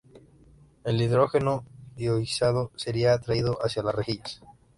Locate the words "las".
3.83-3.93